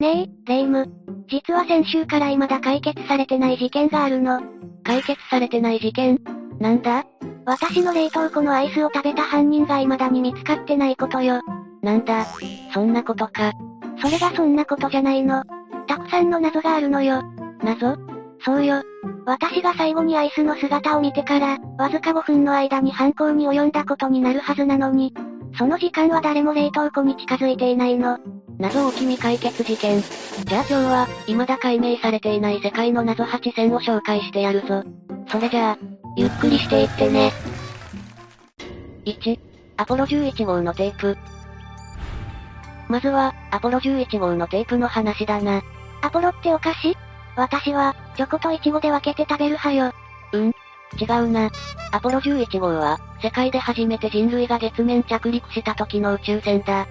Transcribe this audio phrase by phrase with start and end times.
[0.00, 0.88] ねえ、レイム。
[1.28, 4.40] 実は先週から未だ解決されてない事件があるの。
[4.84, 6.20] 解決されてない事件？
[6.60, 7.04] なんだ？
[7.44, 11.40] 私の冷凍庫のアイスを食べた犯人が未だに見つかってないことよ。
[11.82, 12.26] なんだ、
[12.72, 13.52] そんなことか。
[14.00, 15.42] それがそんなことじゃないの。
[15.88, 17.20] たくさんの謎があるのよ。
[17.64, 17.96] 謎？
[18.44, 18.84] そうよ。
[19.26, 25.12] 私が最後にアイスの姿を見てから、わずか5分の間に犯行に及んだことになるはずなのに、
[25.58, 28.20] その時間は誰も冷凍庫に近づいていないの。
[28.58, 30.02] 謎を未解決事件。
[30.44, 34.82] じゃあ今日は、未だ解明されていない世界の謎8選を紹介してやるぞ。
[35.30, 35.78] それじゃあ、
[36.16, 37.32] ゆっくりしていってね。
[39.04, 39.38] 1、
[39.76, 41.16] アポロ11号のテープ。
[42.88, 45.62] まずは、アポロ11号のテープの話だな。
[46.02, 46.96] アポロってお菓子？
[47.36, 49.92] 私は、チョコとイチゴで分けて食べる派よ。
[50.32, 50.52] うん
[51.00, 51.50] 違うな。
[51.92, 56.88] アポロ11号は、世界で初めて人類が月面着陸した時の宇宙船だ。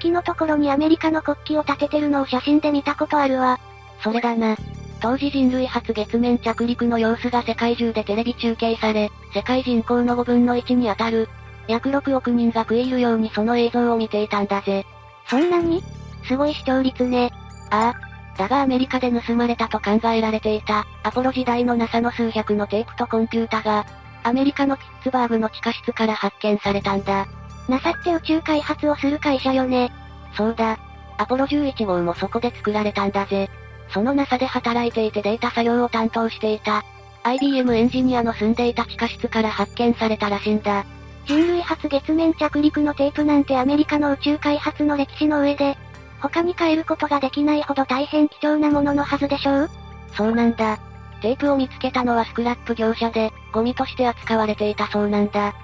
[0.00, 3.60] 月のところにアメリカの国旗を立ててるのを写真で見たことあるわ。
[4.02, 4.56] それだな。
[5.00, 11.28] 当時人類初月面着陸の様子が世界中でテレビ中継され、世界人口の5分の1に当たる、
[11.68, 14.84] 約6億人が食い入るようにその映像を見ていたんだぜ。
[15.28, 15.82] そんなに？
[16.26, 17.30] すごい視聴率ね。
[17.70, 18.10] ああ。
[18.36, 23.86] だがアメリカで盗まれたと考えられていた、アポロ時代の NASA の数百のテープとコンピュータが、
[24.22, 27.26] アメリカのピッツバーグの地下室から発見されたんだ。
[27.70, 29.92] NASA って宇宙開発をする会社よね。
[30.36, 30.78] そうだ。
[31.18, 33.48] アポロ11号もそこで作られたんだぜ。
[33.92, 36.84] その NASA で働いていてデータ作業を担当していた。
[37.22, 40.84] IBM エンジニアの住んでいた地下室から発見されたらしいんだ。
[41.26, 45.76] 人類初月面着陸のテープなんてアメリカの宇宙開発の歴史の上で、
[46.20, 49.70] 他に変えることができないほど大変貴重なもののはずでしょう？
[50.16, 50.78] そうなんだ。
[51.22, 55.54] テープを見つけたのはスクラップ業者で、ゴミとして扱われていたそうなんだ。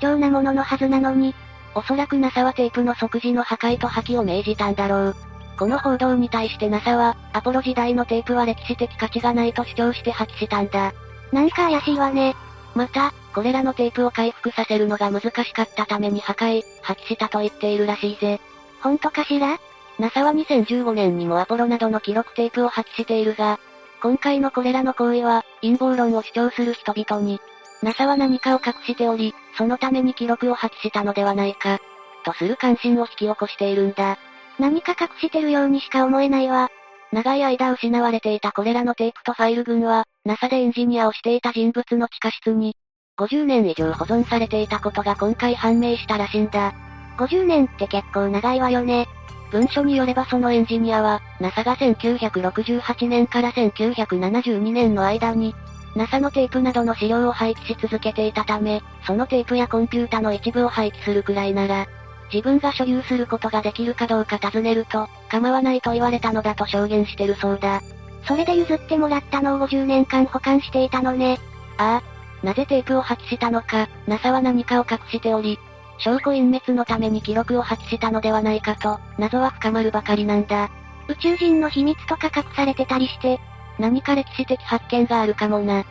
[0.00, 1.34] 貴重なもののはずなのに、
[1.74, 5.16] おそらく NASA はテープの即時の破壊と破棄を命じたんだろう。
[5.58, 10.92] この報道に対して NASA は、アポロ時代のテープは歴史的価値がないと主張して破棄したんだ。
[11.32, 12.36] なんか怪しいわね。
[12.74, 18.40] また、これらのテープを回復させるのが難しかったために破壊、破棄したと言っているらしいぜ。
[18.80, 19.58] 本当かしら
[19.98, 23.58] ？NASA は2015年にもアポロなどの記録テープを破棄しているが、
[24.02, 27.40] 今回のこれらの行為は、陰謀論を主張する人々に、
[27.82, 31.78] NASA は何かを隠しており、そのために記録を破棄したのではないか、
[32.24, 34.18] とする関心を引き起こしているんだ。
[34.58, 36.70] 何か隠してるようにしか思えないわ。
[37.12, 42.76] 長い間失われていたこれらのテープとファイル群は、NASA でエンジニアをしていた人物の地下室に、
[43.16, 46.74] 50年以上保存されていたことが今回判明したらしいんだ。
[47.18, 49.06] 50年って結構長いわよね。
[49.52, 55.54] 文書によればそのエンジニアは、NASA が1968年から1972年の間に、
[55.94, 61.86] NASA のテープなどの資料を廃棄し続けていたため、そのテープやコンピュータの一部を廃棄するくらいなら、
[62.32, 67.80] 自分が所有することができるかどうか尋ねると、構わないと言われたのだと証言してるそうだ。
[68.26, 71.38] それで譲ってもらったのを50年間保管していたのね。
[71.78, 72.14] ああ。
[72.44, 75.58] なぜテープを破棄したのか、NASA は何かを隠しており、
[75.98, 80.70] 証拠隠滅のために記録を破棄したのではないかと、謎は深まるばかりなんだ。
[81.08, 83.40] 宇宙人の秘密とか隠されてたりして、
[83.78, 85.84] 何か歴史的発見があるかもな。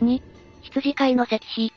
[0.00, 0.22] 2、
[0.62, 1.72] 羊飼いの石碑。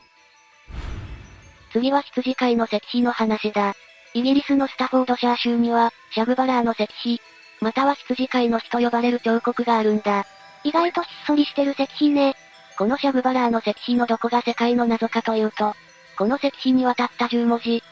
[1.72, 3.74] 次は羊飼いの石碑の話だ。
[4.14, 7.20] イギリスのスタフォードシャー州には、シャグバラーの石碑、
[7.60, 10.26] または羊飼いの日と呼ばれる彫刻があるんだ。
[10.64, 12.34] 意外とひっそりしてる石碑ね。
[12.76, 15.74] このシャグバラーの石碑のどこが世界の謎かというと、
[16.16, 17.82] この石碑にはたった10文字、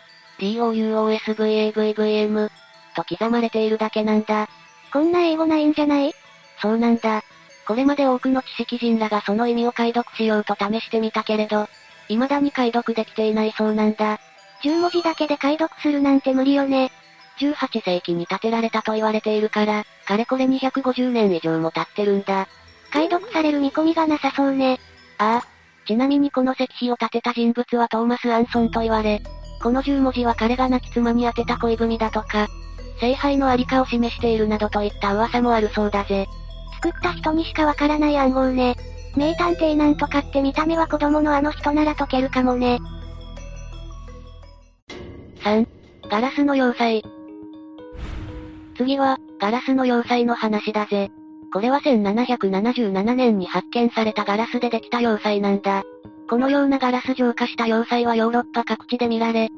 [0.40, 2.50] DOUOSVAVVM
[2.96, 4.48] と刻まれているだけなんだ。
[4.92, 6.12] こんな英語ないんじゃない？
[6.60, 7.22] そうなんだ。
[7.66, 11.68] これまで多くの知識人らがその意味を解読しようと試してみたけれど、
[12.08, 14.18] 未だに解読できていないそうなんだ。
[14.62, 16.90] 10文字だけで解読するなんて無理よね。
[17.38, 22.48] 18世紀に建てられたと言われているから、かれこれ250年以上も経ってるんだ。
[22.90, 24.80] 解読される見込みがなさそうね。
[25.18, 25.46] ああ。
[25.86, 29.22] ちなみにこの石碑を建てた人物はトーマス・アンソンと言われ、
[29.62, 32.46] この10文字は彼が亡き妻に宛てた恋文だとか、
[33.00, 36.26] 聖杯のありかを示しているなどといった噂もあるそうだぜ。
[36.82, 38.76] 作った人にしかわからない暗号ね。
[39.16, 42.78] 名探偵なんとかって見た目は子供のあの人なら解けるかもね。
[45.42, 45.66] 3.
[46.10, 47.02] ガラスの要塞。
[48.76, 51.10] 次は、ガラスの要塞の話だぜ。
[51.52, 55.84] これは1777年に発見されたガラスでできた要塞なんだ。
[56.28, 59.48] このようなガラス浄化した要塞はヨーロッパ各地で見られ、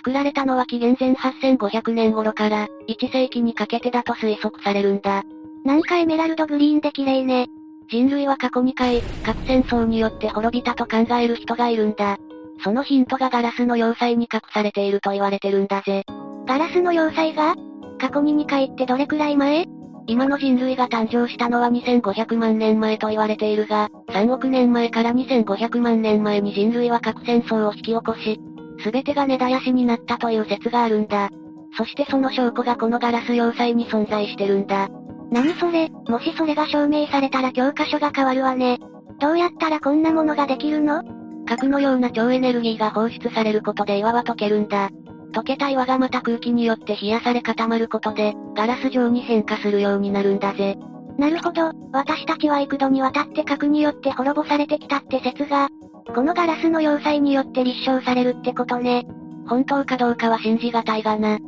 [0.00, 5.24] 作られたのは紀元前8500年頃から1世紀にかけてだと推測されるんだ。
[5.62, 7.48] なんかエメラルドグリーンで綺麗ね。
[7.90, 12.16] 人類は過去2回、核戦争によって滅びたと考える人がいるんだ。
[12.64, 16.04] そのヒントがガラスの要塞に隠されていると言われてるんだぜ。
[16.46, 17.54] ガラスの要塞が
[17.98, 19.66] 過去に2回ってどれくらい前？
[20.06, 28.40] 今の人類が誕生したのは2500万年前と言われているが、3億年前から2500万年前に人類は核戦争を引き起こし、
[28.82, 31.30] すべてが根絶やしになったという説があるんだ。
[31.76, 34.88] そしてその証拠がこのガラス要塞に存在してるんだ。
[35.30, 38.78] 何それ、もしそれが証明されたら教科書が変わるわね。
[39.20, 41.02] どうやったらこんなものができるの？
[41.46, 44.90] 核のような超エネルギーが放出されることで岩は溶けるんだ。
[45.32, 50.76] 溶けた岩がまた空気によって冷やされ固まることで、ガラス状に変化するようになるんだぜ。
[51.18, 55.68] なるほど、私たちは幾度にわたって核によって滅ぼされてきたって説が、
[56.14, 59.06] このガラスの要塞によって立証されるってことね。
[59.48, 61.38] 本当かどうかは信じがたいがな。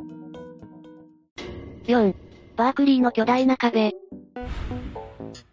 [1.85, 2.15] 4.
[2.55, 3.93] バークリーの巨大な壁。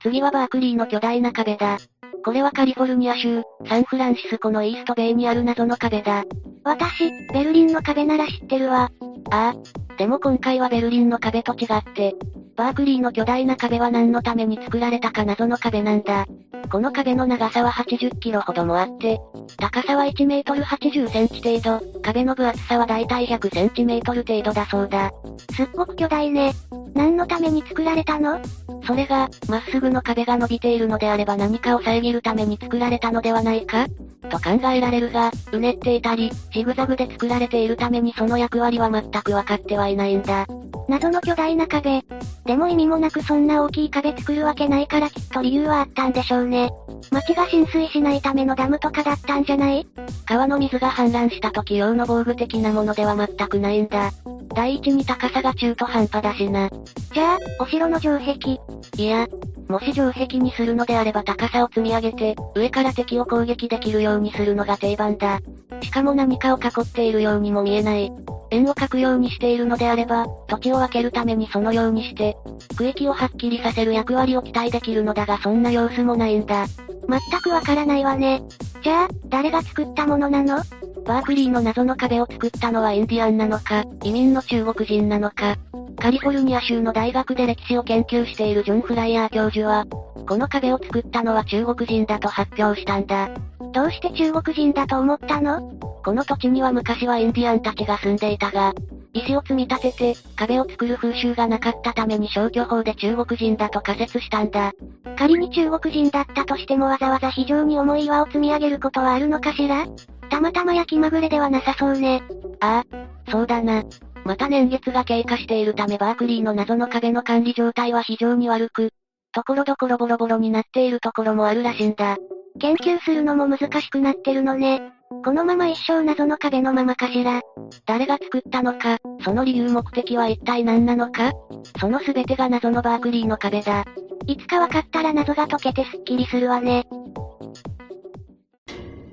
[0.02, 1.78] 次はバークリーの巨大な壁だ。
[2.24, 6.24] これはカリフォルニア州、サンフランシスコのイーストベイにある謎の壁だ。
[6.64, 8.90] 私、ベルリンの壁なら知ってるわ。
[9.30, 9.96] ああ。
[9.96, 12.14] でも今回はベルリンの壁と違って、
[12.60, 16.26] バークリーの巨大な壁は何のために作られたか謎の壁なんだ。
[16.70, 19.18] この壁の長さは80キロほどもあって、
[19.56, 25.10] 高さは1メートル80センチ程度、壁の分厚さはだいたい100センチメートル程度だそうだ。
[25.56, 26.52] すっごく巨大ね。
[26.92, 28.38] 何のために作られたの？
[28.86, 33.86] それが、まっすぐの壁が伸びているのであれば何かを遮るために作られたのではないか？
[34.28, 40.46] と考えられるが、うねっていたり、ジグザグで作られているためにその役割は全く分かってはいないんだ。
[40.90, 42.02] 謎の巨大な壁。
[42.44, 46.68] でも意味もなくそんな大きい壁作るわけないからきっと理由はあったんでしょうね。
[47.12, 49.86] 街が浸水しないためのダムとかだったんじゃない？
[50.26, 54.10] 川の水が氾濫した時用の防具的なものでは全くないんだ。
[54.52, 56.68] 第一に高さが中途半端だしな。
[57.14, 58.58] じゃあ、お城の城壁。
[58.96, 59.28] いや、
[59.68, 65.38] もし城壁にするのであれば高さを積み上げて、上から敵を攻撃できるようにするのが定番だ。
[65.82, 68.10] しかも何かを囲っているようにも見えない。
[68.50, 72.36] 円を描くようにしているのであれば、土地を分けるためにそのようにして、
[72.76, 76.66] 区域をはっきりさせる役割を期待できるのだがそんな様子もないんだ。
[77.08, 78.42] 全くわからないわね。
[78.82, 80.62] じゃあ、誰が作ったものなの？
[81.06, 85.56] バークリーの謎の壁を作ったのはインディアンなのか、移民の中国人なのか。
[85.98, 89.86] カリフォルニア州の大学で歴史を研究しているジョン・フライヤー教授は、
[90.26, 93.30] この壁を作ったのは中国人だと発表したんだ。
[93.72, 95.72] どうして中国人だと思ったの？
[96.04, 98.72] この土地には昔はインディアンたちが住んでいたが、
[99.12, 104.72] 石を積み立てて、壁を作る風習がなかったために消去法で中国人だと仮説したんだ。
[105.16, 109.86] 仮に中国人だったとしてもわざわざ非常に重い岩を積み上げることはあるのかしら？
[110.30, 112.22] たまたま焼きまぐれではなさそうね。
[112.60, 113.82] ああ、そうだな。
[114.24, 118.90] また年月が経過しているためバークリーの謎の壁の管理状態は非常に悪く、
[119.32, 122.16] ところどころボロボロになっているところもあるらしいんだ。
[122.60, 124.92] 研究するのも難しくなってるのね。
[125.24, 127.42] このまま一生謎の壁のままかしら。
[127.84, 131.32] 誰が作ったのか、その理由目的は一体何なのか
[131.78, 133.84] その全てが謎のバークリーの壁だ。
[134.26, 136.86] いつかわかったら謎が解けてスッキリするわね。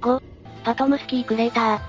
[0.01, 0.21] 5、
[0.63, 1.79] パトムスキークレーター。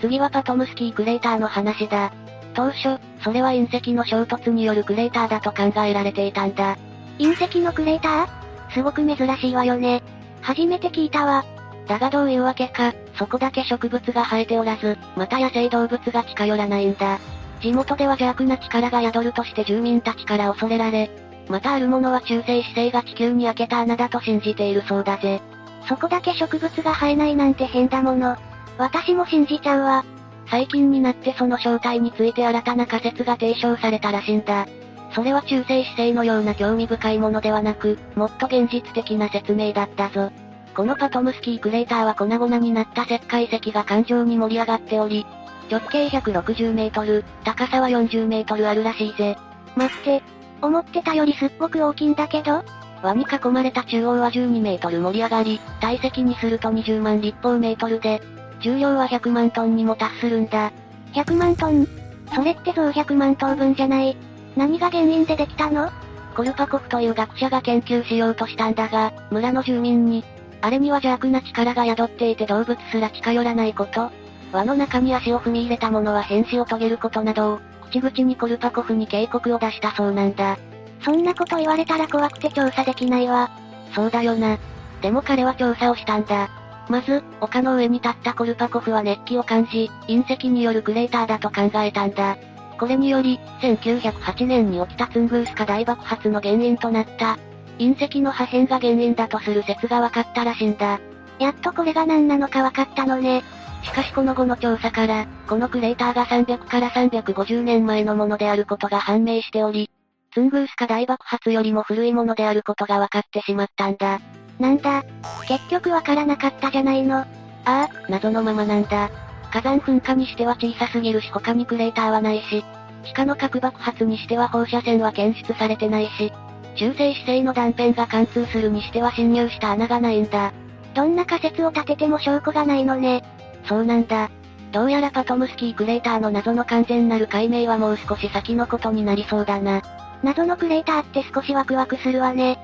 [0.00, 2.12] 次はパトムスキークレーターの話だ。
[2.54, 6.76] 当初、それは隕石の衝突によるクレーターだと考えられていたんだ。
[7.18, 8.72] 隕石のクレーター？
[8.74, 10.02] すごく珍しいわよね。
[10.40, 11.44] 初めて聞いたわ。
[11.88, 17.18] だがどういうわけか、そこだけ植物が生えておらず、また野生動物が近寄らないんだ。
[17.60, 21.10] 地元では邪悪な力が宿るとして住民たちから恐れられ、
[21.48, 25.40] またある者は中性子星が地球に開けた穴だと信じているそうだぜ。
[25.88, 28.36] そこだけ植物が生えないなんて変だもの。
[28.76, 30.04] 私も信じちゃうわ。
[30.50, 34.66] 最近になってその正体について新たな仮説が提唱されたらしいんだ。
[35.14, 40.30] それは中性子星のような興味深いものではなく、もっと現実的な説明だったぞ。
[40.78, 45.26] このパトムスキークレーターは粉々になった石灰石が環状に盛り上がっており、
[45.68, 49.36] 直径160メートル、高さは40メートルあるらしいぜ。
[49.74, 50.22] 待って、
[50.62, 52.62] 思ってたよりすっごく大きいんだけど？
[53.02, 58.22] 輪に囲まれた中央は12メートル盛り上がり、体積にすると20万立方メートルで、
[58.60, 60.70] 重量は100万トンにも達するんだ。
[61.12, 61.88] 100万トン？
[62.32, 64.16] それって像100万頭分じゃない。
[64.54, 65.90] 何が原因でできたの？
[66.36, 70.22] コルパコフという学者が研究しようとしたんだが、村の住民に、
[70.60, 74.10] あれには邪悪な力が宿っていて動物すら近寄らないこと、
[74.52, 77.60] 輪の中に足を踏み入れた者は変死を遂げることなどを、
[77.90, 80.58] 口々にコルパコフに警告を出したそうなんだ。
[81.04, 83.50] そんなこと言われたら怖くて調査できないわ。
[83.94, 84.58] そうだよな。
[85.00, 86.48] でも彼は調査をしたんだ。
[86.88, 92.36] まず、丘の上に立ったコルパコフは熱気を感じ、隕石によるクレーターだと考えたんだ。
[92.78, 97.38] これにより、1908年に起きたツングースカ大爆発の原因となった、
[97.78, 101.00] 隕石の破片が原因だとする説が分かったらしいんだ。
[101.38, 103.42] やっとこれが何なのか分かったのね。
[103.84, 109.88] しかしこの後の調査から、このクレーターが300から350年前のものであることが判明しており、
[110.34, 114.20] ツングースカ大爆発よりも古いものであることが分かってしまったんだ。
[114.58, 115.04] なんだ？
[115.46, 117.18] 結局わからなかったじゃないの。
[117.18, 117.26] あ
[117.64, 119.10] あ、謎のままなんだ。
[119.52, 122.64] 火山噴火にしては小さすぎるし他にクレーターはないし、
[123.04, 126.32] 地下の核爆発にしては放射線は検出されてないし、
[126.78, 130.52] 中性子星の断片が貫通するにしては侵入した穴がないんだ。
[130.94, 133.24] どんな仮説を立てても証拠がないのね。
[133.68, 134.30] そうなんだ。
[134.72, 139.82] どうやらパトムスキークレーターの謎の完全なる解明はもう少し先のことになりそうだな。
[140.22, 142.58] 謎のクレーターって少しワクワクするわね。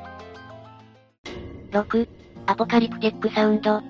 [1.72, 2.08] 6、
[2.46, 3.82] アポカリプテックサウンド。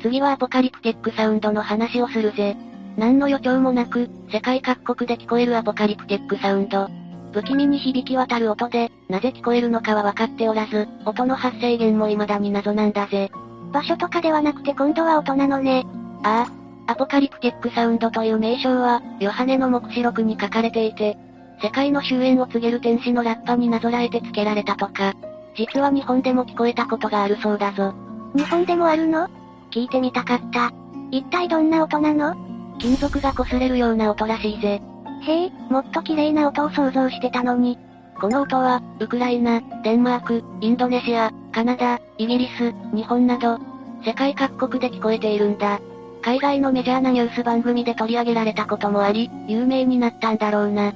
[0.00, 2.56] 次はアポカリプテックサウンドの話をするぜ。
[2.96, 6.88] 何の予兆もなく、世界各国で聞こえるアポカリプテックサウンド。
[7.32, 13.30] 不気味に響き渡る音で、なぜ聞こえるのかは分かっておらず、音の発生源も未だに謎なんだぜ。
[13.72, 15.84] 場所とかではなくて今度は音なのね。
[16.22, 16.92] ああ。
[16.92, 21.18] アポカリプティックサウンドという名称は、ヨハネの目視録に書かれていて、
[21.60, 25.14] 世界の終焉を告げる天使のラッパになぞらえて付けられたとか、
[25.56, 27.92] 実は日本でも聞こえたことがあるそうだぞ。
[28.36, 29.28] 日本でもあるの？
[29.72, 30.72] 聞いてみたかった。
[31.10, 32.36] 一体どんな音なの？
[32.78, 34.80] 金属が擦れるような音らしいぜ。
[35.26, 37.78] へえ、もっと綺麗な音を想像してたのに。
[38.20, 43.58] この音は、ウクライナ、デンマーク、インドネシア、カナダ、イギリス、日本など、
[44.04, 45.80] 世界各国で聞こえているんだ。
[46.22, 50.92] 海外のメジャーなニュース番組で取り上げられたこともあり、有名になったんだろうな。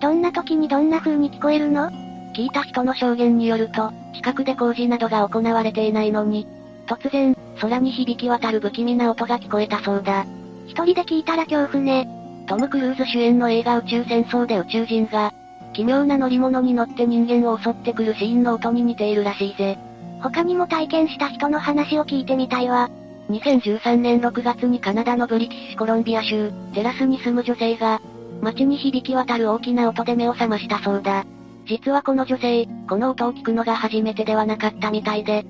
[0.00, 1.90] どんな時にどんな風に聞こえるの？
[2.34, 6.46] 聞いた人の証言によると、近くで工事などが行われていないのに、
[6.86, 10.24] 突然、空に響き渡る不気味な音が聞こえたそうだ。
[10.66, 12.08] 一人で聞いたら恐怖ね。
[12.46, 15.32] トム・クルーズ主演の映画宇宙戦争で宇宙人が、
[15.72, 19.78] 奇妙な乗り物に乗って人間を襲ってくるシーンの音に似ているらしいぜ。
[20.22, 22.90] 他にも体験した人の話を聞いてみたいわ。
[23.30, 28.00] 2013年6月にカナダのブリティッシュコロンビア州、テラスに住む女性が、
[28.40, 31.24] 街に響き渡る大きな音で目を覚ましたそうだ。
[31.66, 35.46] 実はこの女性、この音を聞くのが初めてではなかったみたいで、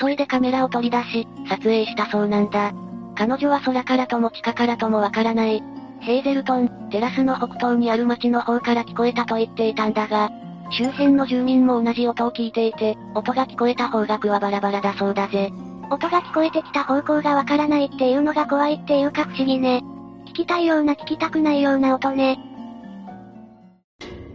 [0.00, 2.72] 急いでカメラを取り出し、撮影したそうなんだ。
[3.16, 5.62] 彼女は空からとも地下からともわからない。
[6.06, 10.30] ヘーゼルトン、テラスの北東にある町の方から聞こえたと言っていたんだが、
[10.70, 15.50] 周辺の住民も同じ音を聞いていて、音が聞こえた方角はバラバラだそうだぜ。
[15.90, 19.82] 音が聞こえてきた方向がわからないっていうのが怖いっていうか不思議ね。
[20.28, 22.38] 聞きたいような聞きたくないような音ね。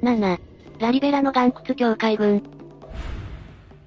[0.03, 0.39] 7、
[0.79, 2.43] ラリベラの岩窟境界群。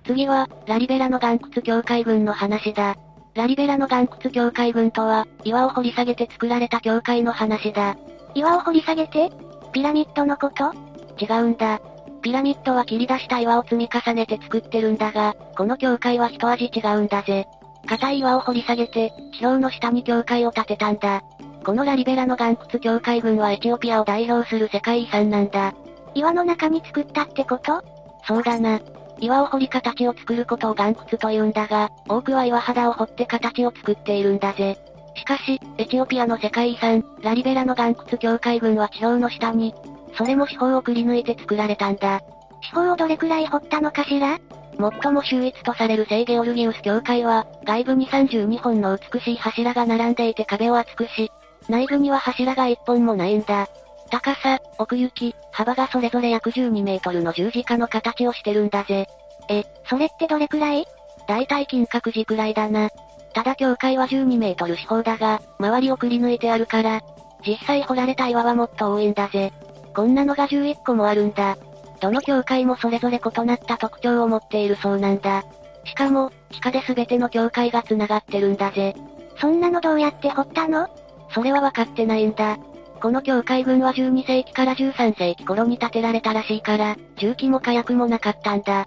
[0.07, 2.97] 次は、ラリベラの岩窟境界群の話だ。
[3.35, 7.97] ラリベラの岩窟境界群とは、岩を掘り下げて作られた境界の話だ。
[8.35, 9.31] 岩を掘り下げて？
[9.73, 10.73] ピラミッドのこと？
[11.19, 11.81] 違うんだ。
[12.23, 17.47] ピラミッドは切り出した岩を積み重ねて作ってるんだが、この境界は一味違うんだぜ。
[17.87, 21.23] 硬い岩を掘り下げて、地表の下に境界を建てたんだ。
[21.65, 25.75] このラリベラの岩窟境界群はエチオピアを代表する世界遺産なんだ。
[26.15, 27.83] 岩の中に作ったってこと？
[28.27, 28.81] そうだな。
[29.21, 34.79] 岩を掘り形を作ることを岩窟と言うんだが、多くは岩肌を掘って形を作っているんだぜ。
[35.17, 39.75] しかし、エチオピアの世界遺産、ラリベラの岩窟境界群は地表の下に、
[40.17, 42.21] それも四方をくり抜いて作られたんだ。
[42.63, 44.39] 四方をどれくらい掘ったのかしら？
[44.77, 51.31] 最も秀逸とされる聖ゲオルギウス教会は、外部に32本の美しい柱が並んでいて壁を厚くし、
[51.69, 53.69] 内部には柱が1本もないんだ。
[54.11, 59.07] 高さ、奥行き、幅がそれぞれ約12メートルの十字架の形をしてるんだぜ。
[59.49, 60.87] え、それってどれくらい？
[61.27, 62.91] だいたい金閣寺くらいだな。
[63.33, 67.01] ただ境界は12メートル四方だが、周りをくり抜いてあるから、
[67.47, 69.53] 実際掘られた岩はもっと多いんだぜ。
[69.95, 71.57] こんなのが11個もあるんだ。
[72.01, 75.43] どの境界もそれぞれ異なった特徴を持っているそうなんだ。
[75.85, 78.95] しかも、地下で全ての境界が繋がってるんだぜ。
[79.41, 80.89] そんなのどうやって掘ったの？
[81.31, 82.57] それは分かってないんだ。
[83.05, 88.87] この境界群は12世紀から13世紀頃に建てられたらしいから、重機も火薬もなかったんだ。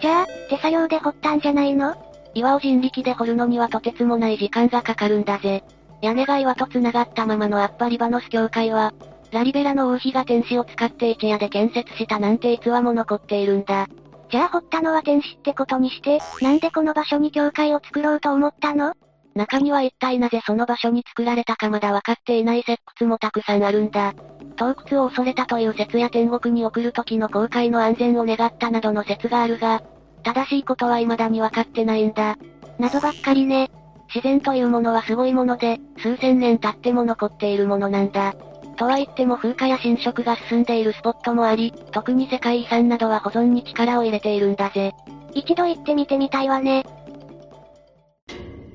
[0.00, 1.94] じゃあ、手作業で掘ったんじゃないの？
[2.34, 5.62] 岩を人力で掘るのにはとてつもない時間がかかるんだぜ。
[6.02, 8.92] 屋根が岩と繋がったままのアッパリバノス境界は、
[9.30, 13.86] ラリベラの王妃が天使を使って一夜で建設したなんて逸話も残っているんだ。
[14.32, 18.94] じゃあ掘ったのは天使ってことにして、なんでこの場所に教会を作ろうと思ったの？
[19.34, 24.14] 中には一体なぜその場所に作られたかまだ分かっていない石窟もたくさんあるんだ。
[24.56, 29.82] 洞窟を恐れたという説や天国に送る時の航海の安全を願ったなどの説があるが、
[30.22, 32.36] 正しいことは未だに分かってないんだ。
[32.78, 33.70] 謎ばっかりね。
[34.14, 38.34] 自然というものはすごいもので、数千年経っても残っているものなんだ。
[38.76, 44.92] とは言っても風化や侵食が進んでいるスポットもあり、特に世界遺産などは保存に力を入れているんだぜ。
[45.32, 46.84] 一度行ってみてみたいわね。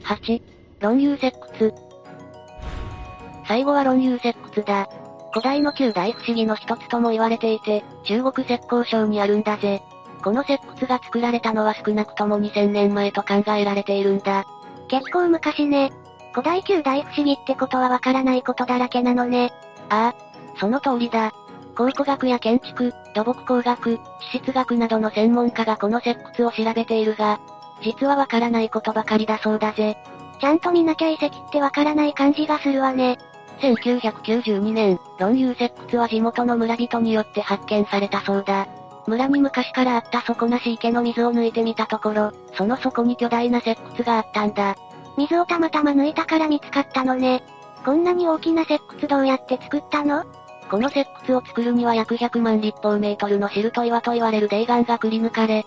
[0.09, 0.41] 8、
[0.79, 1.27] 論遊石
[1.59, 1.71] 窟。
[3.47, 4.89] 最後は論遊石窟だ。
[5.31, 9.83] 古代の旧大不思議の一つとも言われていて、中国石膏省にあるんだぜ。
[10.23, 14.45] この石窟が作られたのは少なくとも2000年前と考えられているんだ。
[14.87, 15.91] 結構昔ね。
[16.33, 19.53] 古代旧大不思議ってことはわからないことだらけなのね。
[19.89, 20.15] ああ、
[20.59, 21.33] その通りだ。
[21.77, 23.99] 考古学や建築、土木工学、
[24.31, 27.39] 地質学などの専門家がこの石窟を調べているが、
[27.81, 29.97] 実はわからないことばかりだそうだぜ。
[30.39, 33.17] ちゃんと見なきゃ遺跡ってわからない感じがするわね。
[33.59, 38.67] 1992年、論遊石窟は地元の村人によって発見されたそうだ。
[39.07, 44.75] 村に昔からあった底なし池の水を抜いてみたところ、その底に巨大な石窟があったんだ。
[45.17, 47.43] 水をたまたま抜いたから見つかったのね。
[47.83, 50.23] こんなに大きな石窟どうやって作ったの？
[50.69, 55.65] この石窟を作るには約100万立方メートルのシルト岩と言われる泥岩がくり抜かれ、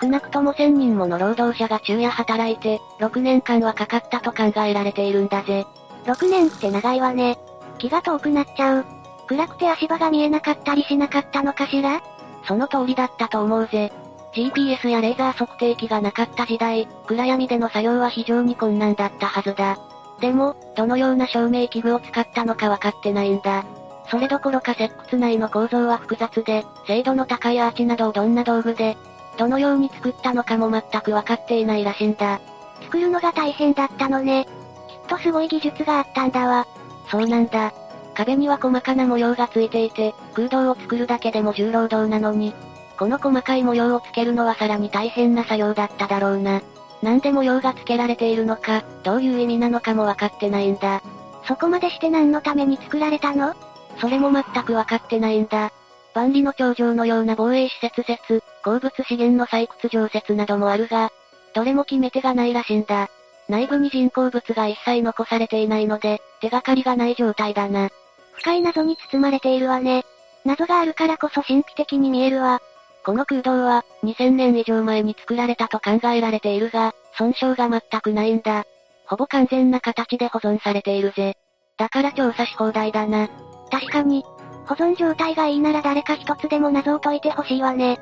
[0.00, 5.66] 少なくとも1000人もの労働者が昼夜働いて、6年間はかかったと考えられているんだぜ。
[6.04, 7.38] 6年って長いわね。
[7.78, 8.84] 気が遠くなっちゃう。
[9.26, 12.02] 暗くて足場が見えなかったりしなかったのかしら？
[12.46, 13.92] その通りだったと思うぜ。
[14.34, 19.78] GPS やレーザー測定器がなかった時代、暗闇での作業は非常に困難だったはずだ。
[20.20, 23.64] でも、どのような照明器具を使ったのか分かってないんだ。
[24.10, 28.96] それどころか石窟内の構造は複雑で、精度の高いアーチなどをどんな道具で、
[29.36, 32.40] どのように作ったのかも全く分かっていないらしいんだ。
[32.82, 34.46] 作るのが大変だったのね。
[34.88, 36.66] きっとすごい技術があったんだわ。
[37.10, 37.72] そうなんだ。
[38.14, 42.54] 壁には細かな模様がついていて、空洞を作るだけでも重労働なのに、
[42.96, 46.62] この細かい模様をつけるのはさらに大変な作業だっただろうな。
[47.02, 51.02] なんで模様がつけられているのか、どういう意味なのかもわかってないんだ。
[51.46, 53.54] そこまでして何のために作られたの？
[54.00, 55.72] それも全くわかってないんだ。
[56.14, 61.10] 万里の長城のような防衛施設説、鉱物資源の採掘場説などもあるが、
[61.54, 63.08] どれも決め手がないらしいんだ。
[63.48, 67.90] 内部に人工物が一切残されていないので、手がかりがない状態だな。
[68.32, 70.04] 深い謎に包まれているわね。
[70.44, 72.60] 謎があるからこそ神秘的に見えるわ。
[73.04, 78.64] この空洞は、2000年以上前に作られたと考えられているが、損傷が全くないんだ。
[79.06, 81.36] ほぼ完全な形で保存されているぜ。
[81.76, 83.28] だから調査し放題だな。
[83.70, 84.24] 確かに。
[84.66, 88.00] 保存状態がいいなら誰か一つでも謎を解いてほしいわね。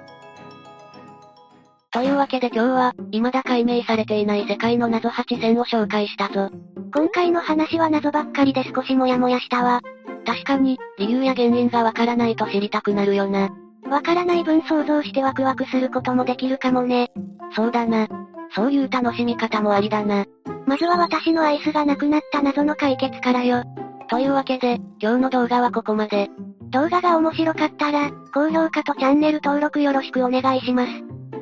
[1.90, 6.50] というわけで今日は、未だ解明されていない世界の謎8選を紹介したぞ。
[6.94, 9.82] 今回の話は謎ばっかりで少しモヤモヤしたわ。
[10.24, 13.50] 確かに、理由や原因がわからないと知りたくなるよな。
[13.90, 17.10] わからない分想像してワクワクすることもできるかもね。
[17.54, 18.08] そうだな。
[18.54, 20.24] そういう楽しみ方もありだな。
[20.66, 23.64] まずは私のアイスがなくなった謎の解決からよ。
[24.08, 26.30] というわけで、今日の動画はここまで。
[26.72, 30.92] 動画が面白かったら、高評価とチャンネル登録よろしくお願いします。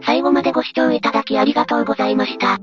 [0.05, 2.59] 最後までご視聴いただきありがとうございました。